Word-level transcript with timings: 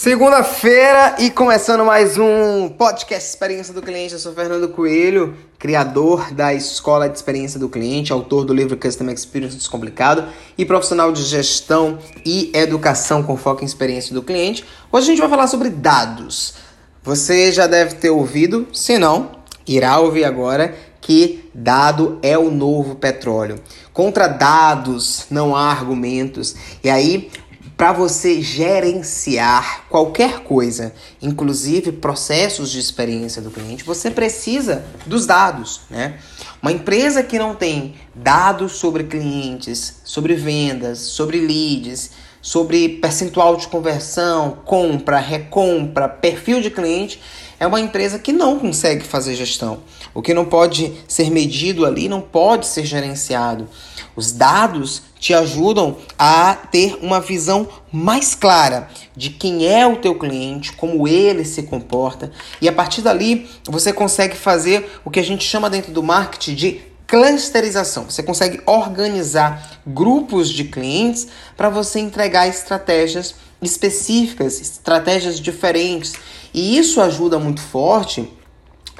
Segunda-feira 0.00 1.16
e 1.18 1.28
começando 1.28 1.84
mais 1.84 2.16
um 2.16 2.68
podcast 2.68 3.28
Experiência 3.28 3.74
do 3.74 3.82
Cliente. 3.82 4.12
Eu 4.12 4.20
sou 4.20 4.32
Fernando 4.32 4.68
Coelho, 4.68 5.36
criador 5.58 6.32
da 6.32 6.54
Escola 6.54 7.08
de 7.08 7.16
Experiência 7.16 7.58
do 7.58 7.68
Cliente, 7.68 8.12
autor 8.12 8.44
do 8.44 8.54
livro 8.54 8.76
Customer 8.76 9.12
Experience 9.12 9.56
Descomplicado 9.56 10.24
e 10.56 10.64
profissional 10.64 11.10
de 11.10 11.22
gestão 11.22 11.98
e 12.24 12.52
educação 12.54 13.24
com 13.24 13.36
foco 13.36 13.64
em 13.64 13.66
experiência 13.66 14.14
do 14.14 14.22
cliente. 14.22 14.64
Hoje 14.92 15.06
a 15.06 15.10
gente 15.10 15.20
vai 15.20 15.28
falar 15.28 15.48
sobre 15.48 15.68
dados. 15.68 16.54
Você 17.02 17.50
já 17.50 17.66
deve 17.66 17.96
ter 17.96 18.10
ouvido, 18.10 18.68
se 18.72 18.98
não, 18.98 19.32
irá 19.66 19.98
ouvir 19.98 20.24
agora 20.24 20.76
que 21.00 21.50
dado 21.52 22.20
é 22.22 22.38
o 22.38 22.52
novo 22.52 22.94
petróleo. 22.94 23.60
Contra 23.92 24.28
dados 24.28 25.26
não 25.28 25.56
há 25.56 25.70
argumentos. 25.72 26.54
E 26.84 26.88
aí 26.88 27.30
para 27.78 27.92
você 27.92 28.42
gerenciar 28.42 29.84
qualquer 29.88 30.40
coisa, 30.40 30.92
inclusive 31.22 31.92
processos 31.92 32.72
de 32.72 32.80
experiência 32.80 33.40
do 33.40 33.52
cliente, 33.52 33.84
você 33.84 34.10
precisa 34.10 34.84
dos 35.06 35.26
dados, 35.26 35.82
né? 35.88 36.18
Uma 36.60 36.72
empresa 36.72 37.22
que 37.22 37.38
não 37.38 37.54
tem 37.54 37.94
dados 38.12 38.72
sobre 38.72 39.04
clientes, 39.04 40.00
sobre 40.04 40.34
vendas, 40.34 40.98
sobre 40.98 41.38
leads, 41.38 42.10
sobre 42.48 42.88
percentual 42.88 43.56
de 43.56 43.68
conversão, 43.68 44.56
compra, 44.64 45.18
recompra, 45.18 46.08
perfil 46.08 46.62
de 46.62 46.70
cliente, 46.70 47.20
é 47.60 47.66
uma 47.66 47.78
empresa 47.78 48.18
que 48.18 48.32
não 48.32 48.58
consegue 48.58 49.04
fazer 49.04 49.34
gestão. 49.34 49.80
O 50.14 50.22
que 50.22 50.32
não 50.32 50.46
pode 50.46 50.94
ser 51.06 51.30
medido 51.30 51.84
ali 51.84 52.08
não 52.08 52.22
pode 52.22 52.66
ser 52.66 52.86
gerenciado. 52.86 53.68
Os 54.16 54.32
dados 54.32 55.02
te 55.20 55.34
ajudam 55.34 55.98
a 56.18 56.54
ter 56.54 56.96
uma 57.02 57.20
visão 57.20 57.68
mais 57.92 58.34
clara 58.34 58.88
de 59.14 59.28
quem 59.28 59.66
é 59.66 59.86
o 59.86 59.96
teu 59.96 60.14
cliente, 60.14 60.72
como 60.72 61.06
ele 61.06 61.44
se 61.44 61.64
comporta, 61.64 62.32
e 62.62 62.68
a 62.68 62.72
partir 62.72 63.02
dali 63.02 63.46
você 63.68 63.92
consegue 63.92 64.34
fazer 64.34 64.90
o 65.04 65.10
que 65.10 65.20
a 65.20 65.24
gente 65.24 65.44
chama 65.44 65.68
dentro 65.68 65.92
do 65.92 66.02
marketing 66.02 66.54
de 66.54 66.80
clusterização. 67.08 68.04
Você 68.04 68.22
consegue 68.22 68.60
organizar 68.66 69.80
grupos 69.86 70.50
de 70.50 70.64
clientes 70.64 71.26
para 71.56 71.70
você 71.70 71.98
entregar 71.98 72.46
estratégias 72.46 73.34
específicas, 73.60 74.60
estratégias 74.60 75.40
diferentes. 75.40 76.14
E 76.52 76.78
isso 76.78 77.00
ajuda 77.00 77.38
muito 77.38 77.60
forte 77.60 78.30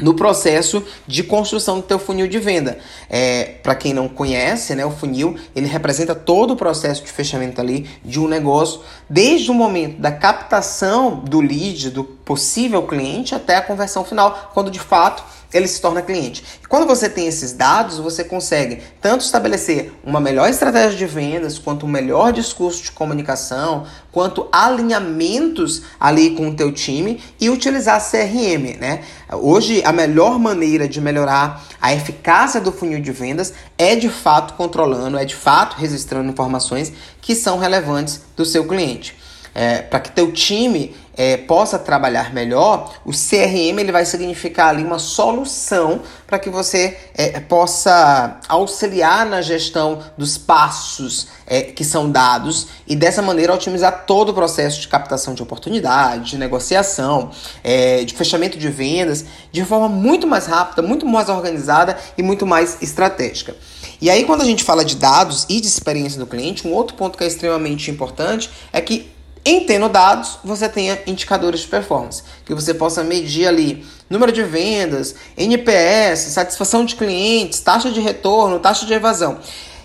no 0.01 0.15
processo 0.15 0.83
de 1.07 1.23
construção 1.23 1.77
do 1.77 1.83
teu 1.83 1.99
funil 1.99 2.29
de 2.29 2.39
venda. 2.39 2.79
É, 3.11 3.57
Para 3.63 3.75
quem 3.75 3.93
não 3.93 4.09
conhece, 4.09 4.75
né, 4.75 4.87
o 4.87 4.91
funil 4.91 5.37
ele 5.55 5.67
representa 5.67 6.15
todo 6.15 6.53
o 6.53 6.57
processo 6.57 7.05
de 7.05 7.11
fechamento 7.11 7.61
ali 7.61 7.89
de 8.05 8.21
um 8.21 8.29
negócio, 8.29 8.81
desde 9.11 9.51
o 9.51 9.55
momento 9.55 10.01
da 10.01 10.13
captação 10.13 11.17
do 11.17 11.41
lead, 11.41 11.91
do 11.91 12.05
possível 12.29 12.83
cliente, 12.83 13.35
até 13.35 13.57
a 13.57 13.63
conversão 13.63 14.05
final, 14.05 14.51
quando 14.53 14.71
de 14.71 14.79
fato 14.79 15.25
ele 15.51 15.67
se 15.67 15.81
torna 15.81 16.03
cliente. 16.03 16.45
E 16.63 16.67
quando 16.67 16.87
você 16.87 17.09
tem 17.09 17.27
esses 17.27 17.55
dados, 17.55 17.99
você 17.99 18.23
consegue 18.23 18.83
tanto 19.01 19.25
estabelecer 19.25 19.95
uma 20.05 20.21
melhor 20.21 20.51
estratégia 20.51 20.99
de 20.99 21.07
vendas, 21.07 21.59
quanto 21.59 21.87
um 21.87 21.89
melhor 21.89 22.31
discurso 22.31 22.83
de 22.83 22.93
comunicação, 22.93 23.87
quanto 24.13 24.47
alinhamentos 24.53 25.85
ali 25.99 26.37
com 26.37 26.51
o 26.51 26.55
teu 26.55 26.71
time 26.71 27.19
e 27.41 27.49
utilizar 27.49 27.99
CRM, 27.99 28.77
né? 28.79 29.01
Hoje 29.33 29.83
a 29.83 29.91
melhor 29.91 30.39
maneira 30.39 30.87
de 30.87 31.01
melhorar 31.01 31.65
a 31.81 31.95
eficácia 31.95 32.61
do 32.61 32.71
funil 32.71 33.01
de 33.01 33.11
vendas 33.11 33.55
é 33.79 33.97
de 33.97 34.11
fato 34.11 34.53
controlando, 34.53 35.17
é 35.17 35.25
de 35.25 35.35
fato 35.35 35.77
registrando 35.79 36.29
informações 36.29 36.93
que 37.23 37.35
são 37.35 37.59
relevantes 37.59 38.21
do 38.37 38.45
seu 38.45 38.69
cliente 38.69 39.17
é, 39.55 39.83
para 39.83 40.01
que 40.01 40.11
teu 40.11 40.33
time 40.33 40.95
é, 41.19 41.37
possa 41.37 41.81
trabalhar 41.81 42.33
melhor, 42.33 42.95
o 43.05 43.11
CRM 43.11 43.81
ele 43.81 43.91
vai 43.91 44.05
significar 44.05 44.69
ali 44.69 44.85
uma 44.85 45.01
solução 45.01 46.01
para 46.29 46.39
que 46.39 46.49
você 46.49 46.97
é, 47.13 47.41
possa 47.41 48.39
auxiliar 48.49 49.27
na 49.27 49.43
gestão 49.43 49.99
dos 50.17 50.39
passos 50.39 51.27
é, 51.45 51.63
que 51.63 51.85
são 51.85 52.09
dados 52.09 52.69
e 52.87 52.95
dessa 52.95 53.21
maneira 53.21 53.53
otimizar 53.53 54.05
todo 54.07 54.29
o 54.29 54.35
processo 54.35 54.81
de 54.81 54.87
captação 54.87 55.35
de 55.35 55.43
oportunidade, 55.43 56.31
de 56.31 56.39
negociação, 56.39 57.33
é, 57.65 58.05
de 58.05 58.15
fechamento 58.15 58.57
de 58.57 58.69
vendas 58.69 59.25
de 59.51 59.65
forma 59.65 59.89
muito 59.89 60.25
mais 60.25 60.47
rápida, 60.47 60.83
muito 60.83 61.05
mais 61.05 61.29
organizada 61.29 61.99
e 62.17 62.23
muito 62.23 62.47
mais 62.47 62.81
estratégica. 62.81 63.57
E 64.01 64.09
aí, 64.09 64.25
quando 64.25 64.43
a 64.43 64.45
gente 64.45 64.63
fala 64.63 64.85
de 64.85 64.95
dados 64.95 65.45
e 65.49 65.61
de 65.61 65.67
experiência 65.67 66.21
do 66.21 66.27
cliente, 66.29 66.69
um 66.69 66.73
outro 66.73 66.95
ponto 66.95 67.19
que 67.19 67.25
é 67.25 67.27
extremamente 67.27 67.91
importante 67.91 68.49
é 68.73 68.81
que 68.81 69.18
em 69.49 69.65
tendo 69.65 69.89
dados, 69.89 70.39
você 70.45 70.69
tenha 70.69 70.99
indicadores 71.07 71.61
de 71.61 71.69
performance, 71.69 72.23
que 72.45 72.53
você 72.53 72.75
possa 72.75 73.03
medir 73.03 73.47
ali 73.47 73.83
número 74.11 74.31
de 74.31 74.43
vendas, 74.43 75.15
NPS, 75.39 76.33
satisfação 76.33 76.85
de 76.85 76.95
clientes, 76.95 77.61
taxa 77.61 77.91
de 77.91 77.99
retorno, 77.99 78.59
taxa 78.59 78.85
de 78.85 78.93
evasão. 78.93 79.39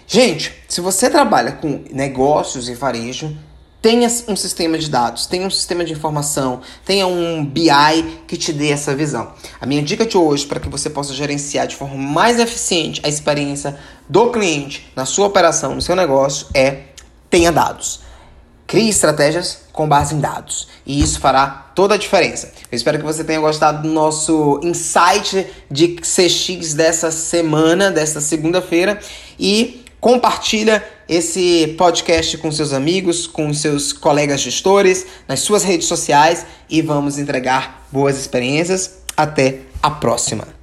Gente, 0.06 0.53
se 0.68 0.81
você 0.81 1.09
trabalha 1.09 1.53
com 1.53 1.81
negócios 1.91 2.68
e 2.68 2.74
varejo, 2.74 3.38
tenha 3.81 4.09
um 4.28 4.35
sistema 4.35 4.78
de 4.78 4.90
dados, 4.90 5.28
tenha 5.28 5.47
um 5.47 5.50
sistema 5.50 5.85
de 5.85 5.94
informação, 5.94 6.59
tenha 6.85 7.07
um 7.07 7.45
BI 7.45 8.24
que 8.28 8.35
te 8.35 8.51
dê 8.51 8.69
essa 8.69 8.94
visão. 8.94 9.31
A 9.62 9.66
minha 9.66 9.81
dica 9.81 10.06
de 10.06 10.18
hoje 10.18 10.45
para 10.45 10.59
que 10.59 10.68
você 10.68 10.90
possa 10.90 11.13
gerenciar 11.13 11.68
de 11.68 11.78
forma 11.78 11.95
mais 11.95 12.38
eficiente 12.38 13.00
a 13.03 13.07
experiência 13.07 13.80
do 14.09 14.30
cliente 14.30 14.91
na 14.94 15.06
sua 15.06 15.28
operação, 15.28 15.74
no 15.74 15.81
seu 15.81 15.95
negócio 15.95 16.47
é 16.53 16.84
tenha 17.30 17.51
dados. 17.51 18.02
Crie 18.73 18.89
estratégias 18.89 19.59
com 19.72 19.88
base 19.88 20.16
em 20.16 20.19
dados. 20.19 20.67
E 20.84 21.00
isso 21.00 21.19
fará 21.19 21.45
toda 21.75 21.94
a 21.94 21.97
diferença. 21.97 22.51
Eu 22.72 22.75
espero 22.75 22.97
que 22.97 23.06
você 23.06 23.23
tenha 23.23 23.39
gostado 23.39 23.84
do 23.84 23.94
nosso 23.94 24.59
insight 24.63 25.45
de 25.69 25.89
CX 25.97 26.73
dessa 26.73 27.12
semana, 27.12 27.91
desta 27.91 28.19
segunda-feira. 28.19 29.00
E 29.39 29.85
compartilha 30.01 30.83
esse 31.07 31.75
podcast 31.78 32.35
com 32.39 32.51
seus 32.51 32.73
amigos, 32.73 33.28
com 33.28 33.53
seus 33.53 33.94
colegas 33.94 34.41
gestores, 34.41 35.06
nas 35.28 35.41
suas 35.41 35.63
redes 35.63 35.88
sociais 35.88 36.44
e 36.67 36.81
vamos 36.81 37.19
entregar 37.19 37.85
boas 37.91 38.17
experiências. 38.17 39.03
Até 39.16 39.59
a 39.83 39.91
próxima! 39.91 40.62